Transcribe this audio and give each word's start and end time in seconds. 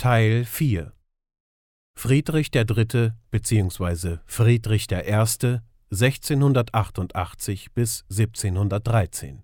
Teil 0.00 0.44
4 0.44 0.92
Friedrich 1.96 2.54
III. 2.54 3.10
bzw. 3.32 4.18
Friedrich 4.26 4.86
I. 4.92 5.60
1688 5.90 7.72
bis 7.72 8.04
1713 8.08 9.42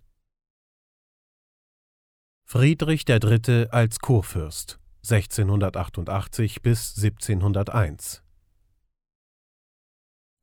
Friedrich 2.44 3.04
III. 3.08 3.66
als 3.70 3.98
Kurfürst 3.98 4.78
1688 5.02 6.62
bis 6.62 6.96
1701 6.98 8.22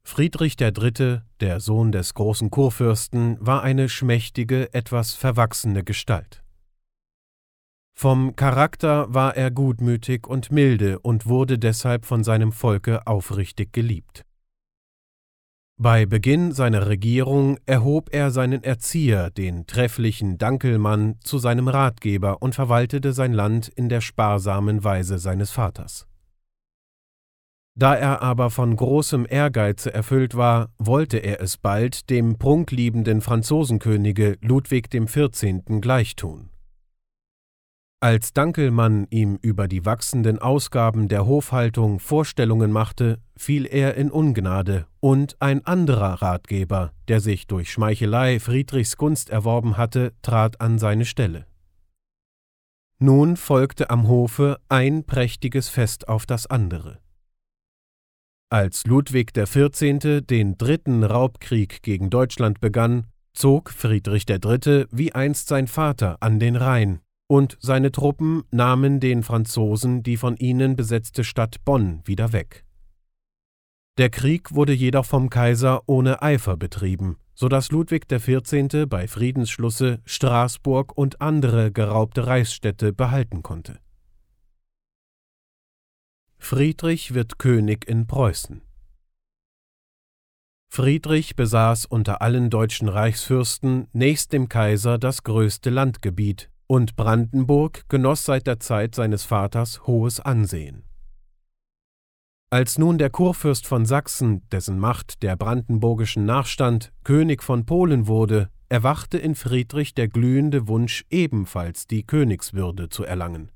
Friedrich 0.04 0.60
III., 0.60 1.22
der 1.40 1.62
Sohn 1.62 1.94
des 1.94 2.14
großen 2.16 2.52
Kurfürsten, 2.52 3.38
war 3.40 3.64
eine 3.64 3.88
schmächtige, 3.88 4.74
etwas 4.74 5.14
verwachsene 5.14 5.86
Gestalt. 5.86 6.41
Vom 7.94 8.36
Charakter 8.36 9.14
war 9.14 9.36
er 9.36 9.52
gutmütig 9.52 10.28
und 10.28 10.52
milde 10.52 11.00
und 11.00 11.26
wurde 11.28 11.60
deshalb 11.60 12.06
von 12.06 12.24
seinem 12.24 12.52
Volke 12.52 13.06
aufrichtig 13.06 13.74
geliebt. 13.74 14.26
Bei 15.78 16.06
Beginn 16.06 16.52
seiner 16.52 16.88
Regierung 16.88 17.58
erhob 17.66 18.10
er 18.14 18.30
seinen 18.30 18.64
Erzieher, 18.64 19.32
den 19.32 19.66
trefflichen 19.66 20.38
Dankelmann, 20.38 21.16
zu 21.24 21.40
seinem 21.40 21.68
Ratgeber 21.68 22.42
und 22.44 22.54
verwaltete 22.54 23.14
sein 23.14 23.34
Land 23.34 23.68
in 23.68 23.90
der 23.90 24.02
sparsamen 24.02 24.84
Weise 24.84 25.18
seines 25.18 25.50
Vaters. 25.50 26.06
Da 27.74 27.96
er 27.96 28.22
aber 28.22 28.52
von 28.52 28.76
großem 28.76 29.26
Ehrgeize 29.28 29.92
erfüllt 29.92 30.36
war, 30.36 30.70
wollte 30.78 31.18
er 31.18 31.42
es 31.42 31.58
bald 31.58 32.12
dem 32.12 32.38
prunkliebenden 32.38 33.22
Franzosenkönige 33.22 34.38
Ludwig 34.42 34.92
XIV. 34.92 35.82
gleichtun. 35.82 36.52
Als 38.04 38.34
Dankelmann 38.34 39.06
ihm 39.12 39.38
über 39.44 39.68
die 39.68 39.86
wachsenden 39.86 40.40
Ausgaben 40.40 41.08
der 41.08 41.28
Hofhaltung 41.28 42.00
Vorstellungen 42.00 42.72
machte, 42.72 43.20
fiel 43.38 43.68
er 43.68 43.94
in 43.94 44.10
Ungnade, 44.10 44.88
und 45.00 45.40
ein 45.40 45.64
anderer 45.68 46.20
Ratgeber, 46.20 46.94
der 47.08 47.20
sich 47.20 47.46
durch 47.46 47.72
Schmeichelei 47.72 48.40
Friedrichs 48.40 48.98
Gunst 48.98 49.30
erworben 49.30 49.78
hatte, 49.78 50.14
trat 50.24 50.60
an 50.62 50.80
seine 50.80 51.06
Stelle. 51.06 51.46
Nun 52.98 53.38
folgte 53.38 53.92
am 53.92 54.08
Hofe 54.08 54.60
ein 54.68 55.04
prächtiges 55.04 55.70
Fest 55.70 56.08
auf 56.08 56.26
das 56.26 56.48
andere. 56.48 56.98
Als 58.50 58.88
Ludwig 58.88 59.36
XIV. 59.36 60.26
den 60.26 60.58
dritten 60.58 61.04
Raubkrieg 61.04 61.84
gegen 61.84 62.10
Deutschland 62.10 62.62
begann, 62.62 63.06
zog 63.36 63.70
Friedrich 63.70 64.28
III. 64.28 64.88
wie 64.90 65.14
einst 65.14 65.50
sein 65.50 65.68
Vater 65.68 66.18
an 66.20 66.40
den 66.40 66.56
Rhein 66.56 67.02
und 67.32 67.58
seine 67.62 67.94
Truppen 67.94 68.44
nahmen 68.52 69.00
den 69.00 69.24
Franzosen 69.24 70.04
die 70.04 70.18
von 70.18 70.36
ihnen 70.36 70.76
besetzte 70.76 71.24
Stadt 71.24 71.64
Bonn 71.64 72.02
wieder 72.04 72.34
weg. 72.34 72.66
Der 73.98 74.10
Krieg 74.10 74.54
wurde 74.54 74.74
jedoch 74.74 75.06
vom 75.06 75.30
Kaiser 75.30 75.84
ohne 75.86 76.22
Eifer 76.22 76.58
betrieben, 76.58 77.16
so 77.34 77.48
dass 77.48 77.72
Ludwig 77.72 78.10
XIV. 78.10 78.86
bei 78.86 79.08
Friedensschlusse 79.08 80.02
Straßburg 80.04 80.98
und 80.98 81.22
andere 81.22 81.72
geraubte 81.72 82.28
Reichsstädte 82.28 82.92
behalten 82.92 83.44
konnte. 83.44 83.80
Friedrich 86.38 87.14
wird 87.14 87.40
König 87.40 87.88
in 87.88 88.08
Preußen. 88.08 88.62
Friedrich 90.68 91.38
besaß 91.38 91.86
unter 91.86 92.22
allen 92.22 92.50
deutschen 92.50 92.90
Reichsfürsten 92.90 93.88
nächst 93.94 94.34
dem 94.34 94.50
Kaiser 94.50 94.98
das 94.98 95.24
größte 95.24 95.70
Landgebiet, 95.70 96.52
und 96.72 96.96
Brandenburg 96.96 97.84
genoss 97.90 98.24
seit 98.24 98.48
der 98.48 98.62
Zeit 98.62 98.96
seines 98.96 99.26
Vaters 99.26 99.86
hohes 99.88 100.22
Ansehen. 100.22 100.86
Als 102.50 102.78
nun 102.78 102.98
der 102.98 103.10
Kurfürst 103.10 103.68
von 103.68 103.86
Sachsen, 103.86 104.48
dessen 104.52 104.80
Macht 104.80 105.22
der 105.22 105.36
brandenburgischen 105.36 106.26
nachstand, 106.26 106.94
König 107.04 107.44
von 107.44 107.66
Polen 107.66 108.08
wurde, 108.08 108.50
erwachte 108.70 109.18
in 109.18 109.36
Friedrich 109.36 109.96
der 109.96 110.08
glühende 110.08 110.70
Wunsch, 110.70 111.04
ebenfalls 111.10 111.88
die 111.88 112.08
Königswürde 112.08 112.88
zu 112.88 113.04
erlangen. 113.04 113.52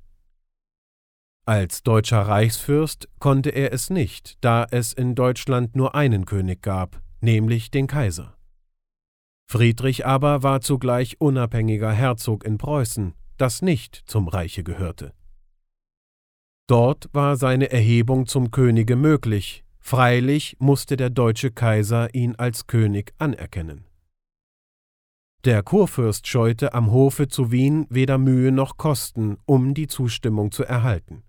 Als 1.46 1.84
deutscher 1.84 2.24
Reichsfürst 2.24 3.08
konnte 3.20 3.52
er 3.52 3.72
es 3.72 3.90
nicht, 3.90 4.36
da 4.42 4.68
es 4.70 4.92
in 4.92 5.16
Deutschland 5.16 5.74
nur 5.78 5.96
einen 5.96 6.26
König 6.26 6.62
gab, 6.62 7.02
nämlich 7.22 7.72
den 7.72 7.88
Kaiser. 7.88 8.36
Friedrich 9.48 10.06
aber 10.06 10.44
war 10.44 10.62
zugleich 10.62 11.22
unabhängiger 11.22 11.92
Herzog 11.92 12.44
in 12.46 12.58
Preußen, 12.58 13.14
das 13.38 13.62
nicht 13.62 14.04
zum 14.06 14.28
Reiche 14.28 14.64
gehörte. 14.64 15.14
Dort 16.68 17.10
war 17.14 17.36
seine 17.36 17.72
Erhebung 17.72 18.26
zum 18.26 18.50
Könige 18.50 18.96
möglich, 18.96 19.64
freilich 19.80 20.58
musste 20.60 20.98
der 20.98 21.12
deutsche 21.12 21.52
Kaiser 21.52 22.14
ihn 22.16 22.36
als 22.36 22.66
König 22.66 23.14
anerkennen. 23.20 23.86
Der 25.44 25.62
Kurfürst 25.62 26.26
scheute 26.26 26.74
am 26.74 26.92
Hofe 26.92 27.28
zu 27.28 27.52
Wien 27.52 27.86
weder 27.92 28.18
Mühe 28.18 28.52
noch 28.52 28.78
Kosten, 28.78 29.38
um 29.46 29.76
die 29.76 29.86
Zustimmung 29.86 30.52
zu 30.52 30.64
erhalten. 30.64 31.22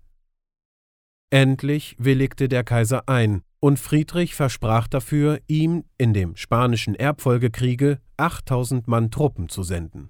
Endlich 1.29 1.95
willigte 1.99 2.49
der 2.49 2.63
Kaiser 2.63 3.07
ein, 3.07 3.43
und 3.59 3.79
Friedrich 3.79 4.35
versprach 4.35 4.87
dafür, 4.87 5.39
ihm 5.47 5.83
in 5.97 6.13
dem 6.13 6.35
Spanischen 6.35 6.95
Erbfolgekriege 6.95 7.99
8000 8.17 8.87
Mann 8.87 9.11
Truppen 9.11 9.49
zu 9.49 9.63
senden. 9.63 10.09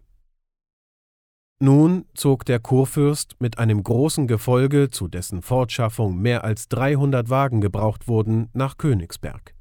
Nun 1.59 2.05
zog 2.13 2.45
der 2.45 2.59
Kurfürst 2.59 3.35
mit 3.39 3.57
einem 3.57 3.81
großen 3.81 4.27
Gefolge, 4.27 4.89
zu 4.91 5.07
dessen 5.07 5.41
Fortschaffung 5.41 6.17
mehr 6.17 6.43
als 6.43 6.67
300 6.67 7.29
Wagen 7.29 7.61
gebraucht 7.61 8.07
wurden, 8.07 8.49
nach 8.53 8.77
Königsberg. 8.77 9.55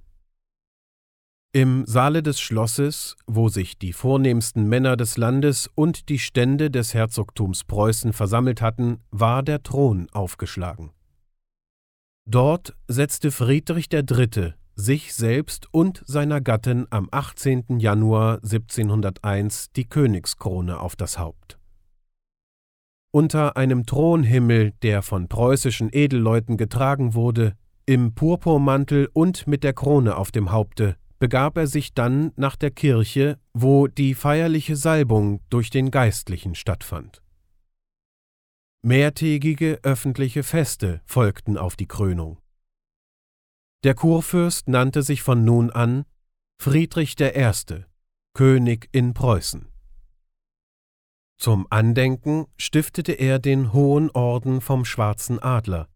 Im 1.52 1.86
Saale 1.86 2.22
des 2.22 2.38
Schlosses, 2.38 3.16
wo 3.26 3.48
sich 3.48 3.78
die 3.78 3.94
vornehmsten 3.94 4.68
Männer 4.68 4.98
des 4.98 5.16
Landes 5.16 5.70
und 5.74 6.10
die 6.10 6.18
Stände 6.18 6.70
des 6.70 6.92
Herzogtums 6.92 7.64
Preußen 7.64 8.12
versammelt 8.12 8.60
hatten, 8.60 8.98
war 9.10 9.42
der 9.42 9.62
Thron 9.62 10.06
aufgeschlagen. 10.12 10.90
Dort 12.28 12.74
setzte 12.88 13.30
Friedrich 13.30 13.86
III. 13.92 14.54
sich 14.74 15.14
selbst 15.14 15.68
und 15.70 16.02
seiner 16.06 16.40
Gattin 16.40 16.88
am 16.90 17.06
18. 17.12 17.78
Januar 17.78 18.40
1701 18.42 19.70
die 19.76 19.88
Königskrone 19.88 20.80
auf 20.80 20.96
das 20.96 21.20
Haupt. 21.20 21.56
Unter 23.12 23.56
einem 23.56 23.86
Thronhimmel, 23.86 24.72
der 24.82 25.02
von 25.02 25.28
preußischen 25.28 25.88
Edelleuten 25.92 26.56
getragen 26.56 27.14
wurde, 27.14 27.52
im 27.86 28.12
Purpurmantel 28.16 29.08
und 29.12 29.46
mit 29.46 29.62
der 29.62 29.72
Krone 29.72 30.16
auf 30.16 30.32
dem 30.32 30.50
Haupte, 30.50 30.96
begab 31.20 31.56
er 31.56 31.68
sich 31.68 31.94
dann 31.94 32.32
nach 32.34 32.56
der 32.56 32.72
Kirche, 32.72 33.38
wo 33.54 33.86
die 33.86 34.14
feierliche 34.14 34.74
Salbung 34.74 35.42
durch 35.48 35.70
den 35.70 35.92
Geistlichen 35.92 36.56
stattfand. 36.56 37.22
Mehrtägige 38.86 39.80
öffentliche 39.82 40.44
Feste 40.44 41.00
folgten 41.06 41.58
auf 41.58 41.74
die 41.74 41.88
Krönung. 41.88 42.38
Der 43.82 43.96
Kurfürst 43.96 44.68
nannte 44.68 45.02
sich 45.02 45.22
von 45.22 45.44
nun 45.44 45.72
an 45.72 46.04
Friedrich 46.62 47.18
I., 47.18 47.50
König 48.32 48.88
in 48.92 49.12
Preußen. 49.12 49.66
Zum 51.36 51.66
Andenken 51.68 52.46
stiftete 52.56 53.14
er 53.14 53.40
den 53.40 53.72
Hohen 53.72 54.08
Orden 54.10 54.60
vom 54.60 54.84
Schwarzen 54.84 55.42
Adler, 55.42 55.88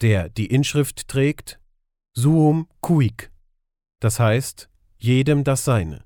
der 0.00 0.28
die 0.28 0.46
Inschrift 0.46 1.08
trägt 1.08 1.58
Suum 2.12 2.68
cuic, 2.80 3.32
das 3.98 4.20
heißt 4.20 4.70
jedem 4.98 5.42
das 5.42 5.64
Seine. 5.64 6.05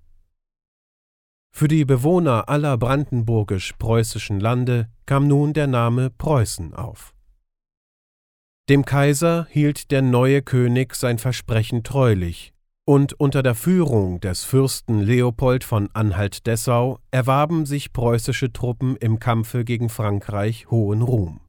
Für 1.53 1.69
die 1.69 1.85
Bewohner 1.85 2.49
aller 2.49 2.79
brandenburgisch-preußischen 2.79 4.41
Lande 4.41 4.89
kam 5.07 5.27
nun 5.27 5.53
der 5.53 5.67
Name 5.67 6.11
Preußen 6.11 6.75
auf. 6.75 7.15
Dem 8.69 8.85
Kaiser 8.85 9.47
hielt 9.51 9.91
der 9.91 10.01
neue 10.01 10.43
König 10.43 10.95
sein 10.95 11.19
Versprechen 11.19 11.83
treulich, 11.83 12.53
und 12.85 13.19
unter 13.19 13.43
der 13.43 13.55
Führung 13.55 14.21
des 14.21 14.45
Fürsten 14.45 15.01
Leopold 15.01 15.65
von 15.65 15.91
Anhalt-Dessau 15.93 16.99
erwarben 17.11 17.67
sich 17.67 17.93
preußische 17.93 18.53
Truppen 18.53 18.97
im 18.97 19.19
Kampfe 19.19 19.65
gegen 19.65 19.89
Frankreich 19.89 20.71
hohen 20.71 21.03
Ruhm. 21.03 21.41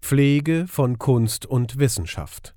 Pflege 0.00 0.66
von 0.66 0.98
Kunst 0.98 1.46
und 1.46 1.78
Wissenschaft 1.78 2.54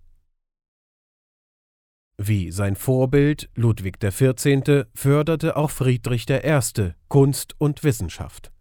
wie 2.17 2.51
sein 2.51 2.75
Vorbild 2.75 3.49
Ludwig 3.55 3.99
XIV. 3.99 4.85
förderte 4.93 5.55
auch 5.57 5.71
Friedrich 5.71 6.29
I. 6.29 6.59
Kunst 7.07 7.55
und 7.59 7.83
Wissenschaft. 7.83 8.51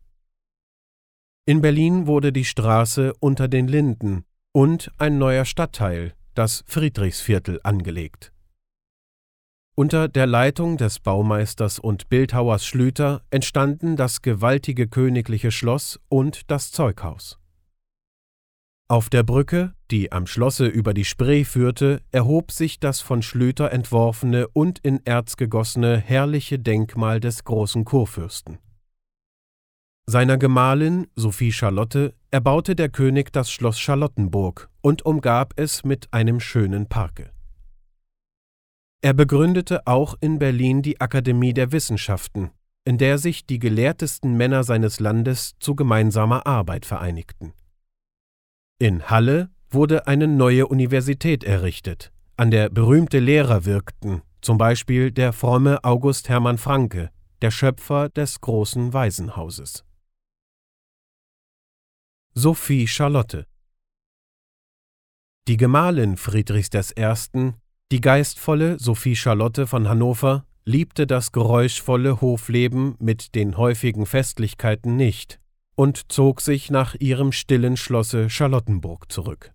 In 1.44 1.60
Berlin 1.60 2.06
wurde 2.06 2.32
die 2.32 2.44
Straße 2.44 3.12
unter 3.19 3.49
den 3.49 3.66
Linden 3.66 4.25
und 4.52 4.90
ein 4.99 5.19
neuer 5.19 5.44
Stadtteil, 5.44 6.14
das 6.34 6.64
Friedrichsviertel, 6.66 7.60
angelegt. 7.64 8.32
Unter 9.75 10.08
der 10.08 10.26
Leitung 10.26 10.76
des 10.76 11.00
Baumeisters 11.00 11.78
und 11.78 12.08
Bildhauers 12.10 12.66
Schlüter 12.66 13.22
entstanden 13.31 13.96
das 13.96 14.20
gewaltige 14.20 14.87
königliche 14.87 15.50
Schloss 15.50 15.99
und 16.08 16.50
das 16.50 16.70
Zeughaus. 16.70 17.41
Auf 18.92 19.08
der 19.08 19.22
Brücke, 19.22 19.72
die 19.90 20.12
am 20.12 20.26
Schlosse 20.26 20.66
über 20.66 20.92
die 20.92 21.06
Spree 21.06 21.44
führte, 21.44 22.02
erhob 22.10 22.52
sich 22.52 22.78
das 22.78 23.00
von 23.00 23.22
Schlüter 23.22 23.72
entworfene 23.72 24.48
und 24.48 24.80
in 24.80 25.00
Erz 25.06 25.38
gegossene 25.38 25.96
herrliche 25.96 26.58
Denkmal 26.58 27.18
des 27.18 27.44
großen 27.44 27.86
Kurfürsten. 27.86 28.58
Seiner 30.04 30.36
Gemahlin 30.36 31.06
Sophie 31.16 31.52
Charlotte 31.52 32.14
erbaute 32.30 32.76
der 32.76 32.90
König 32.90 33.32
das 33.32 33.50
Schloss 33.50 33.80
Charlottenburg 33.80 34.68
und 34.82 35.06
umgab 35.06 35.54
es 35.56 35.84
mit 35.84 36.12
einem 36.12 36.38
schönen 36.38 36.86
Parke. 36.86 37.30
Er 39.00 39.14
begründete 39.14 39.86
auch 39.86 40.16
in 40.20 40.38
Berlin 40.38 40.82
die 40.82 41.00
Akademie 41.00 41.54
der 41.54 41.72
Wissenschaften, 41.72 42.50
in 42.84 42.98
der 42.98 43.16
sich 43.16 43.46
die 43.46 43.58
gelehrtesten 43.58 44.36
Männer 44.36 44.64
seines 44.64 45.00
Landes 45.00 45.54
zu 45.60 45.74
gemeinsamer 45.74 46.46
Arbeit 46.46 46.84
vereinigten. 46.84 47.54
In 48.82 49.08
Halle 49.08 49.49
wurde 49.70 50.08
eine 50.08 50.26
neue 50.26 50.67
Universität 50.67 51.44
errichtet, 51.44 52.11
an 52.37 52.50
der 52.50 52.69
berühmte 52.69 53.20
Lehrer 53.20 53.64
wirkten, 53.64 54.23
zum 54.40 54.58
Beispiel 54.58 55.12
der 55.12 55.32
fromme 55.32 55.84
August 55.84 56.29
Hermann 56.29 56.58
Franke, 56.58 57.12
der 57.43 57.52
Schöpfer 57.52 58.08
des 58.08 58.40
großen 58.40 58.93
Waisenhauses. 58.93 59.84
Sophie 62.34 62.88
Charlotte 62.88 63.46
Die 65.46 65.56
Gemahlin 65.56 66.17
Friedrichs 66.17 66.93
I., 66.99 67.52
die 67.93 68.00
geistvolle 68.00 68.81
Sophie 68.81 69.14
Charlotte 69.14 69.69
von 69.69 69.88
Hannover, 69.88 70.44
liebte 70.64 71.06
das 71.06 71.31
geräuschvolle 71.31 72.20
Hofleben 72.20 72.96
mit 72.99 73.37
den 73.37 73.56
häufigen 73.56 74.06
Festlichkeiten 74.06 74.96
nicht 74.96 75.38
und 75.74 76.12
zog 76.12 76.40
sich 76.40 76.70
nach 76.70 76.94
ihrem 76.98 77.32
stillen 77.32 77.76
Schlosse 77.76 78.28
Charlottenburg 78.28 79.10
zurück. 79.10 79.52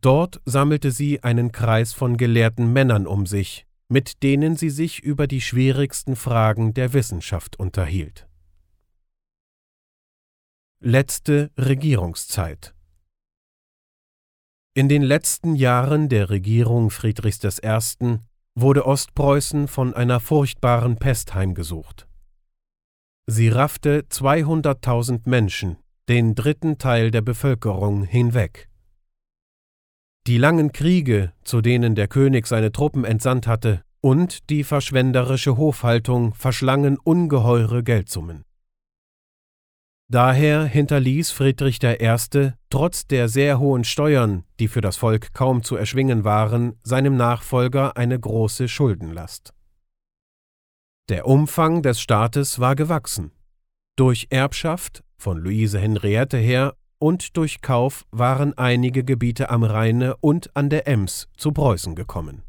Dort 0.00 0.40
sammelte 0.44 0.90
sie 0.90 1.22
einen 1.22 1.52
Kreis 1.52 1.92
von 1.92 2.16
gelehrten 2.16 2.72
Männern 2.72 3.06
um 3.06 3.26
sich, 3.26 3.66
mit 3.88 4.22
denen 4.22 4.56
sie 4.56 4.70
sich 4.70 5.02
über 5.02 5.26
die 5.26 5.40
schwierigsten 5.40 6.16
Fragen 6.16 6.74
der 6.74 6.92
Wissenschaft 6.92 7.58
unterhielt. 7.58 8.28
Letzte 10.80 11.50
Regierungszeit 11.56 12.74
In 14.74 14.88
den 14.88 15.02
letzten 15.02 15.54
Jahren 15.54 16.08
der 16.08 16.28
Regierung 16.28 16.90
Friedrichs 16.90 17.42
I. 17.42 18.18
wurde 18.54 18.84
Ostpreußen 18.84 19.68
von 19.68 19.94
einer 19.94 20.20
furchtbaren 20.20 20.96
Pest 20.96 21.34
heimgesucht. 21.34 22.06
Sie 23.28 23.48
raffte 23.48 24.02
200.000 24.08 25.22
Menschen, 25.28 25.78
den 26.08 26.36
dritten 26.36 26.78
Teil 26.78 27.10
der 27.10 27.22
Bevölkerung, 27.22 28.04
hinweg. 28.04 28.68
Die 30.28 30.38
langen 30.38 30.70
Kriege, 30.70 31.32
zu 31.42 31.60
denen 31.60 31.96
der 31.96 32.06
König 32.06 32.46
seine 32.46 32.70
Truppen 32.70 33.04
entsandt 33.04 33.48
hatte, 33.48 33.82
und 34.00 34.48
die 34.48 34.62
verschwenderische 34.62 35.56
Hofhaltung 35.56 36.34
verschlangen 36.34 36.98
ungeheure 36.98 37.82
Geldsummen. 37.82 38.44
Daher 40.08 40.64
hinterließ 40.64 41.32
Friedrich 41.32 41.82
I. 41.82 42.52
trotz 42.70 43.08
der 43.08 43.28
sehr 43.28 43.58
hohen 43.58 43.82
Steuern, 43.82 44.44
die 44.60 44.68
für 44.68 44.80
das 44.80 44.96
Volk 44.96 45.32
kaum 45.32 45.64
zu 45.64 45.74
erschwingen 45.74 46.22
waren, 46.22 46.78
seinem 46.84 47.16
Nachfolger 47.16 47.96
eine 47.96 48.20
große 48.20 48.68
Schuldenlast. 48.68 49.55
Der 51.08 51.26
Umfang 51.26 51.82
des 51.82 52.00
Staates 52.00 52.58
war 52.58 52.74
gewachsen. 52.74 53.30
Durch 53.96 54.26
Erbschaft 54.30 55.04
von 55.16 55.38
Luise 55.38 55.78
Henriette 55.78 56.36
her 56.36 56.74
und 56.98 57.36
durch 57.36 57.60
Kauf 57.60 58.04
waren 58.10 58.58
einige 58.58 59.04
Gebiete 59.04 59.50
am 59.50 59.62
Rheine 59.62 60.16
und 60.16 60.54
an 60.56 60.68
der 60.68 60.88
Ems 60.88 61.28
zu 61.36 61.52
Preußen 61.52 61.94
gekommen 61.94 62.45